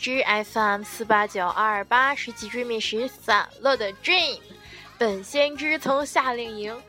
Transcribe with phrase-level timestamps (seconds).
[0.00, 4.40] 枝 FM 四八九二二八十几追觅时散落的 Dream，
[4.96, 6.82] 本先知从夏令营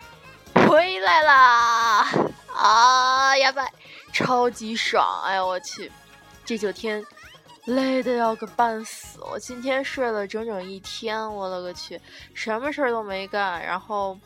[0.54, 2.08] 回来啦！
[2.56, 3.70] 啊呀拜，
[4.14, 5.24] 超级爽！
[5.26, 5.92] 哎呀我去，
[6.46, 7.06] 这九天
[7.66, 12.00] 累的要个半死，我今天睡了整整一天，我勒个去，
[12.34, 14.18] 什么事儿都没干，然后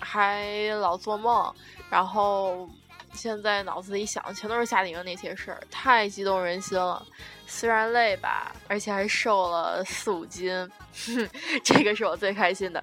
[0.00, 1.54] 还老做梦，
[1.88, 2.68] 然后。
[3.18, 7.04] 现在脑子里想的全都是夏令营那些事儿，太激动人心了。
[7.48, 10.70] 虽然累吧，而且还瘦了四五斤，
[11.64, 12.82] 这个是我最开心的。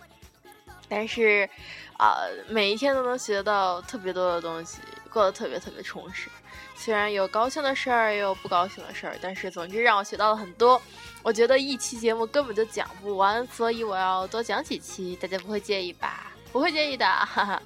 [0.89, 1.49] 但是，
[1.97, 2.17] 啊，
[2.49, 6.27] 每一天都能学到特别多的东西，过得特别特别充实。
[6.75, 10.81] 虽然有高兴的事儿，也有不高兴的事儿，但是总之让我学到了很多。
[11.23, 16.33] 我觉得一期节目根本就讲不完，所以我要多讲几期，大家不会介意吧？
[16.51, 17.61] 不会介意的，哈哈，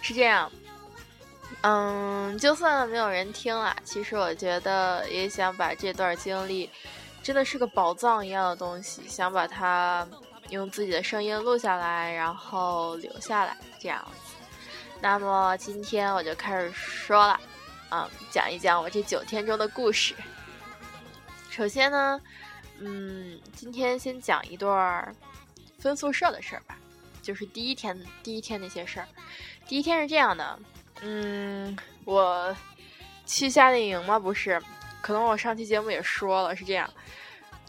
[0.00, 0.50] 是这样。
[1.62, 6.70] 嗯，就算没有人听啊，其实我觉得也想把这段经历，
[7.24, 10.06] 真的是个宝藏一样的东西，想把它
[10.50, 14.06] 用自己的声音录下来，然后留下来这样。
[15.00, 17.40] 那么今天我就开始说了，
[17.90, 20.14] 嗯，讲一讲我这九天中的故事。
[21.50, 22.20] 首先呢，
[22.78, 25.12] 嗯，今天先讲一段
[25.80, 26.78] 分宿舍的事儿吧，
[27.22, 29.08] 就是第一天第一天那些事儿。
[29.66, 30.56] 第一天是这样的。
[31.02, 32.56] 嗯，我
[33.26, 34.18] 去夏令营吗？
[34.18, 34.60] 不是，
[35.00, 36.88] 可能我上期节目也说了是这样，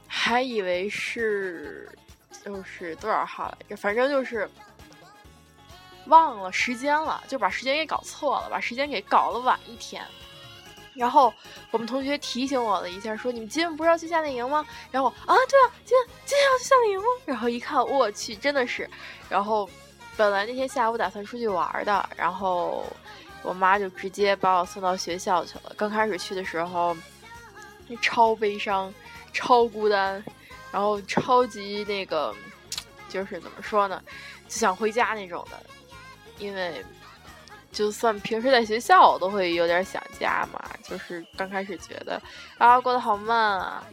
[0.07, 1.89] 还以为是
[2.45, 3.75] 就是多少号来着？
[3.75, 4.49] 反正就是
[6.05, 10.01] 忘了时间了，就把时间给搞错了，把时间给搞了晚一天。
[10.95, 11.31] 然后
[11.69, 14.65] 我们同学提醒我了一下，说你们今天不是要去夏令营吗？
[14.89, 17.05] 然后啊，对啊，今天今天要去夏令营吗？
[17.25, 18.89] 然后一看，我去，真的是，
[19.29, 19.69] 然后。
[20.17, 22.83] 本来那天下午打算出去玩的，然后
[23.43, 25.71] 我妈就直接把我送到学校去了。
[25.77, 26.97] 刚开始去的时候，
[28.01, 28.91] 超悲伤、
[29.31, 30.23] 超孤单，
[30.71, 32.33] 然后超级那个，
[33.07, 34.01] 就是怎么说呢，
[34.47, 35.57] 就想回家那种的。
[36.39, 36.83] 因为
[37.71, 40.59] 就算平时在学校，我都会有点想家嘛。
[40.83, 42.19] 就是刚开始觉得
[42.57, 43.83] 啊，过得好慢啊，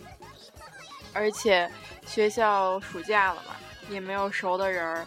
[1.13, 1.71] 而且
[2.07, 3.55] 学校暑假了嘛，
[3.91, 5.07] 也没有熟的人儿。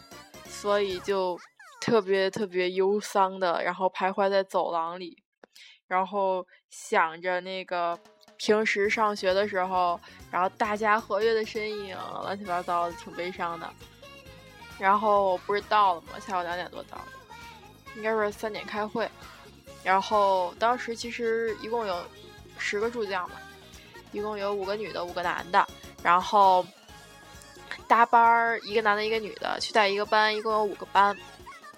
[0.60, 1.40] 所以就
[1.80, 5.16] 特别特别忧伤的，然后徘徊在走廊里，
[5.88, 7.98] 然后想着那个
[8.38, 10.00] 平时上学的时候，
[10.32, 13.72] 然后大家活跃的身影，乱七八糟的，挺悲伤的。
[14.80, 16.20] 然后我不是到了吗？
[16.20, 17.04] 下午两点多到的，
[17.96, 19.08] 应该是三点开会。
[19.84, 22.04] 然后当时其实一共有
[22.58, 23.36] 十个助教嘛，
[24.12, 25.66] 一共有五个女的，五个男的，
[26.02, 26.66] 然后。
[27.88, 31.16] 搭班儿，一个男的，一个女的，去带一个班，一共有五个班，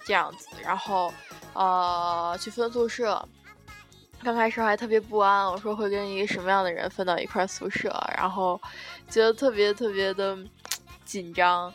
[0.03, 0.47] 这样子。
[0.61, 1.13] 然后，
[1.53, 3.23] 呃，去分宿舍。
[4.21, 8.59] 刚开始还特别不安，我说会跟一个什么样的人分到一块宿舍，然后
[9.09, 10.37] 觉得特别特别的
[11.05, 11.71] 紧张。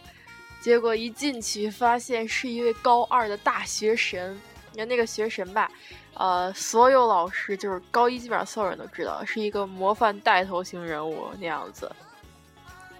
[0.60, 4.38] 结果一进去，发现是一位高二的大学神。
[4.72, 5.70] 你看那个学神吧，
[6.14, 11.90] 呃，所有老师就是高一基本上所有人都知道，是一个模范带头型人物那样子。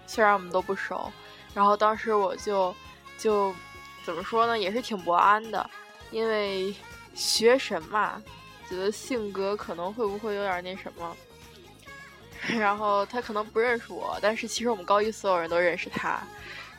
[0.07, 1.11] 虽然我们都不熟。
[1.55, 2.75] 然后当时我就，
[3.17, 3.55] 就
[4.03, 5.67] 怎么说呢，也是挺不安的，
[6.11, 6.75] 因为
[7.15, 8.21] 学神嘛，
[8.69, 11.15] 觉得性格可能会不会有点那什么。
[12.59, 16.19] 然后他可能不认识我，但是其实我们高一所有人都认识他。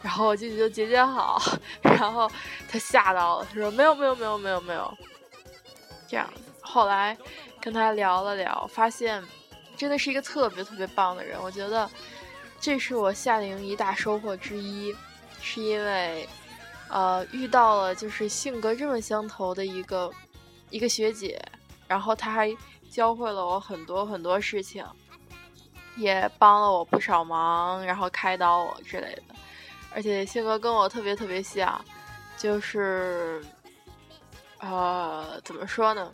[0.03, 1.41] 然后我进去就姐姐好，
[1.83, 2.31] 然后
[2.71, 4.95] 他吓到了，他说没有没有没有没有没有，
[6.07, 6.31] 这样。
[6.61, 7.17] 后来
[7.63, 9.25] 跟他聊了聊，发现
[9.75, 11.91] 真的是一个特别特别棒的人，我觉得。
[12.67, 14.93] 这是我夏令营一大收获之一，
[15.41, 16.29] 是因为，
[16.89, 20.13] 呃，遇到了就是性格这么相投的一个
[20.71, 21.41] 一个学姐，
[21.87, 22.53] 然后她还
[22.91, 24.85] 教会了我很多很多事情，
[25.95, 29.23] 也帮了我不少忙，然后开导我之类的，
[29.95, 31.81] 而且性格跟我特别特别像，
[32.37, 33.41] 就是，
[34.59, 36.11] 呃，怎么说呢？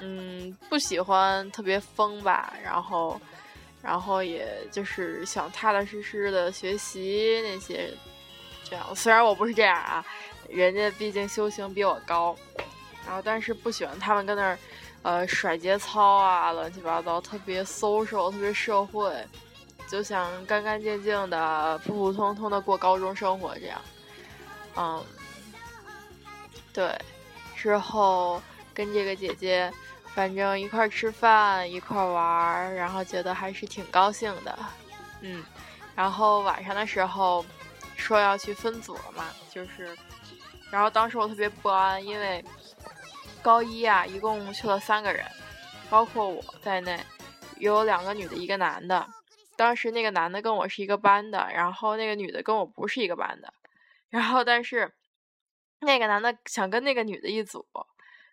[0.00, 3.20] 嗯，不喜欢特别疯吧，然后。
[3.82, 7.92] 然后也就是想踏踏实实的学习那些，
[8.62, 8.94] 这样。
[8.94, 10.04] 虽然我不是这样啊，
[10.48, 12.36] 人家毕竟修行比我高，
[13.04, 14.58] 然后但是不喜欢他们跟那儿，
[15.02, 19.12] 呃，甩节操啊，乱七八糟，特别 social，特别社会，
[19.88, 23.82] 就想干干净净的、普普通通的过高中生活这样。
[24.76, 25.04] 嗯，
[26.72, 26.96] 对，
[27.56, 28.40] 之后
[28.72, 29.72] 跟这个姐姐。
[30.14, 34.58] 反正一块吃饭，一块玩儿，然后觉得还是挺高兴的，
[35.20, 35.44] 嗯。
[35.94, 37.44] 然后晚上的时候
[37.96, 39.94] 说要去分组了嘛，就是，
[40.70, 42.42] 然后当时我特别不安，因为
[43.42, 45.22] 高一啊，一共去了三个人，
[45.90, 46.98] 包括我在内，
[47.58, 49.06] 有两个女的，一个男的。
[49.54, 53.52] 当时那个男的跟我是一个班的，然后那个女的跟我不是一个班的，
[54.08, 54.94] 然后但是
[55.80, 57.66] 那个男的想跟那个女的一组，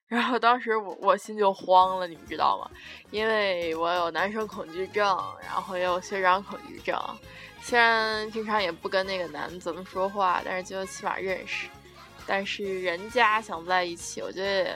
[0.09, 2.69] 然后当时我我心就慌了，你们知道吗？
[3.11, 5.05] 因为我有男生恐惧症，
[5.41, 6.99] 然后也有学长恐惧症，
[7.61, 11.67] 虽然平常也不跟那个男怎么说话，但是就起码认识。
[12.25, 14.75] 但是人家想在一起，我觉得也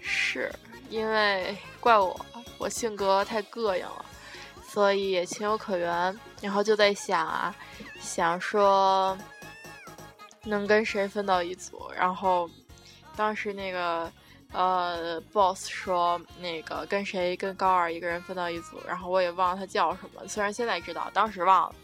[0.00, 0.50] 是
[0.88, 2.18] 因为怪我，
[2.58, 4.04] 我性格太膈应了。
[4.66, 7.52] 所以也情有可原，然后就在想啊，
[8.00, 9.18] 想说
[10.44, 12.48] 能跟谁分到一组，然后
[13.20, 14.10] 当时那个
[14.50, 21.74] 呃 boss 说那个跟谁跟高二一个人分到一组，然后我也忘了他叫什么，虽然现在知道，当时忘了。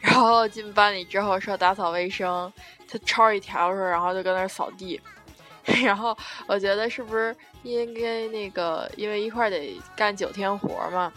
[0.00, 2.50] 然后进班里之后说打扫卫生，
[2.88, 4.98] 他抄一条时候，然后就搁那扫地，
[5.84, 6.16] 然后
[6.46, 11.12] 我觉得是不是应该那个因为一块得干九天活嘛。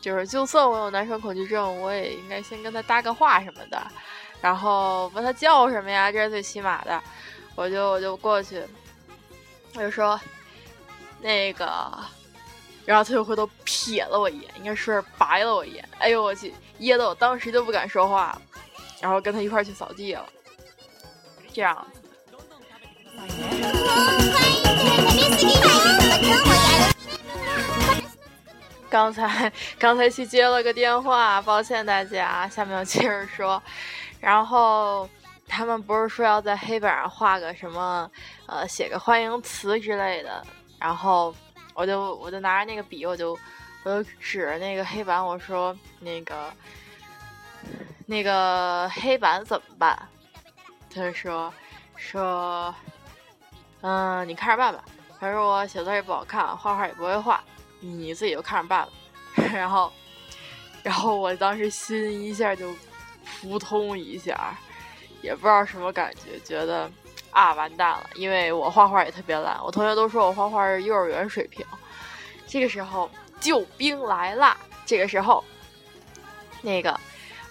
[0.00, 3.86] 就是，就算我有男生恐惧症，我也应该先跟他搭个话什么的，
[4.40, 7.02] 然后问他叫什么呀，这是最起码的。
[7.54, 8.62] 我就我就过去，
[9.74, 10.20] 我就说
[11.20, 11.66] 那个，
[12.84, 15.88] 然后他就回头瞥了我一眼，应该是白了我一眼。
[15.98, 18.40] 哎呦我去，噎得我当时就不敢说话，
[19.00, 20.26] 然后跟他一块去扫地了，
[21.52, 21.86] 这样。
[28.90, 33.62] 刚才刚才去接了个电话，抱歉大家，下面我接着说。
[34.20, 35.08] 然后
[35.46, 38.10] 他们不是说要在黑板上画个什么，
[38.46, 40.44] 呃，写个欢迎词之类的。
[40.78, 41.34] 然后
[41.74, 43.38] 我就我就拿着那个笔，我就
[43.84, 46.52] 我就指着那个黑板，我说那个
[48.06, 49.96] 那个黑板怎么办？
[50.94, 51.52] 他说
[51.96, 52.74] 说，
[53.80, 54.84] 嗯，你看着办吧。
[55.18, 57.42] 他说我写字也不好看，画画也不会画。
[57.80, 58.92] 你自己就看着办吧，
[59.54, 59.92] 然后，
[60.82, 62.74] 然后我当时心一下就
[63.24, 64.56] 扑通一下，
[65.24, 66.90] 也不知道什么感觉，觉得
[67.30, 71.64] 啊完蛋了，因为我画画也特别烂，我同学都说我画画是幼儿园水平。
[72.46, 73.10] 这个时候
[73.40, 75.42] 救兵来了，这个时候，
[76.60, 76.92] 那个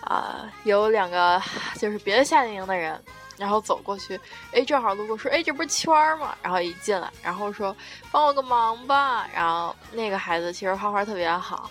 [0.01, 1.41] 啊有两个
[1.77, 3.01] 就是别的夏令营的人。
[3.35, 4.17] 然后走过去，
[4.51, 6.35] 哎，正好路过，说，哎，这不是圈儿吗？
[6.43, 7.75] 然后一进来，然后说，
[8.11, 9.27] 帮我个忙吧。
[9.33, 11.69] 然后那个孩子其实画画特别好，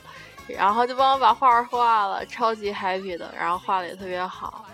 [0.48, 3.32] 然后就帮我把画画了，超级 happy 的。
[3.38, 4.64] 然后画的也特别好，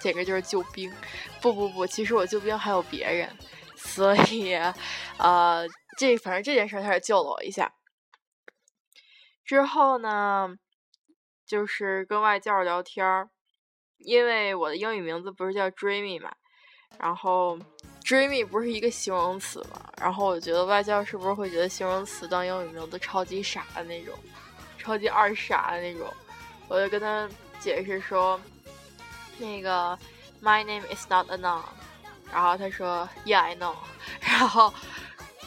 [0.00, 0.92] 简直就是救兵。
[1.40, 3.36] 不不不，其实我救兵还有别人，
[3.76, 4.54] 所以，
[5.18, 5.66] 呃，
[5.98, 7.72] 这反正这件事他是救了我一下。
[9.44, 10.56] 之后呢，
[11.46, 13.30] 就是跟外教聊天儿。
[13.98, 16.30] 因为我的英语名字不是叫 Dreamy 嘛，
[16.98, 17.58] 然后
[18.04, 24.14] Dreamy 不是一个形容词嘛，然后我觉得外教是不是会觉得形容词当英语名字超级傻的那种，
[24.76, 26.12] 超级二傻的那种，
[26.68, 27.26] 我就跟他
[27.58, 28.38] 解释说，
[29.38, 29.98] 那个
[30.42, 31.62] My name is not a noun，
[32.32, 33.74] 然后他说 Yeah I know，
[34.20, 34.72] 然后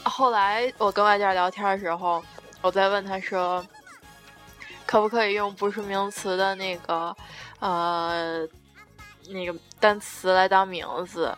[0.04, 2.24] 后来我跟外教聊天的时候，
[2.62, 3.66] 我再问他说，
[4.86, 7.16] 可不可以用不是名词的那个。
[7.60, 8.46] 呃，
[9.28, 11.36] 那个单词来当名字，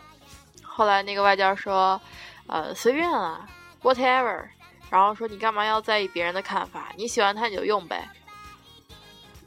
[0.63, 1.99] 后来那个外教说，
[2.47, 3.45] 呃，随便了
[3.81, 4.45] ，whatever，
[4.89, 6.93] 然后说你干嘛要在意别人的看法？
[6.95, 8.07] 你喜欢它你就用呗。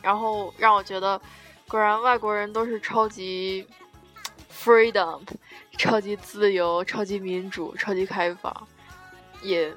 [0.02, 1.19] 然后让我觉得，
[1.68, 3.66] 果然外国人都是超级
[4.52, 5.20] freedom，
[5.76, 8.68] 超级自由，超级民主，超级开放，
[9.42, 9.73] 也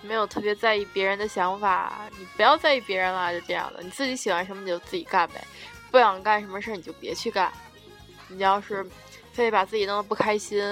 [0.00, 2.08] 没有特别在意别人的想法。
[2.18, 5.44] 你不要在意别人了，就这样的，你自己喜欢什么你就自己干呗。
[5.90, 7.52] 不想干什么事儿你就别去干，
[8.28, 8.84] 你要是
[9.32, 10.62] 非得把自己弄得不开心，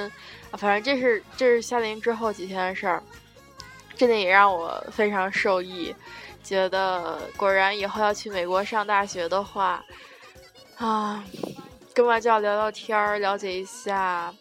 [0.52, 3.02] 反正这是这是夏令营之后几天的事儿，
[3.94, 5.94] 真的也让我非常受益，
[6.42, 9.82] 觉得果然以后要去美国上大学的话，
[10.76, 11.25] 啊，
[11.95, 14.33] 跟外教聊聊天儿，了解一下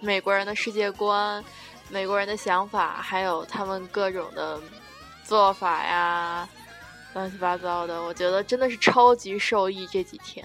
[0.00, 1.42] 美国人的世界观、
[1.88, 4.60] 美国人的想法，还有他们各种的
[5.22, 6.48] 做法呀。
[7.12, 10.44] 乱七八糟的，我觉得真的是超级受益这几天。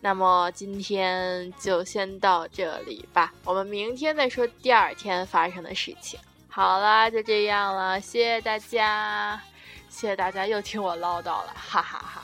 [0.00, 6.18] 那么今天就先到这里吧，我们明天再说第二天发生的事情。
[6.48, 9.40] 好啦，就这样了，谢谢大家，
[9.88, 12.22] 谢谢大家又听我唠叨了，哈哈哈。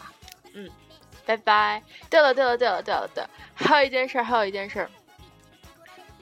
[0.53, 0.69] 嗯，
[1.27, 1.83] 拜拜。
[2.09, 3.23] 对了对了对了对了对，
[3.55, 4.89] 还有一件事，还有一件事，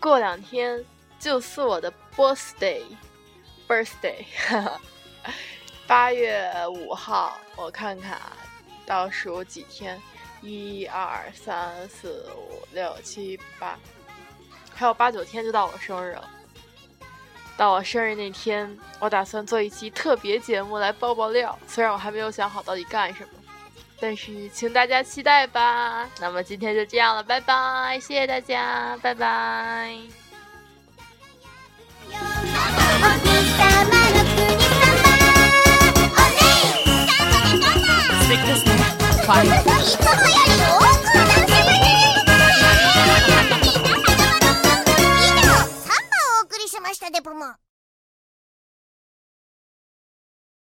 [0.01, 0.85] 过两天
[1.21, 4.61] 就是我的 birthday，birthday，哈
[5.23, 5.33] 哈。
[5.87, 8.33] 八月五号，我看看啊，
[8.87, 10.01] 倒数几天，
[10.41, 13.79] 一二三四五六七八，
[14.75, 16.27] 还有八九天就到我生日了。
[17.57, 23.29] 到我生日那天，我打算做一期特别节目来爆爆料，虽然我还没有想好到底干什么。
[24.01, 26.09] 但是请大家期待吧。
[26.21, 30.24] 那么今天就这样了，拜拜，谢谢大家，拜拜。